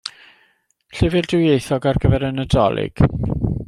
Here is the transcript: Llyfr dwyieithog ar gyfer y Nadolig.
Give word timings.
Llyfr 1.01 1.29
dwyieithog 1.33 1.87
ar 1.93 2.03
gyfer 2.07 2.29
y 2.31 2.35
Nadolig. 2.39 3.09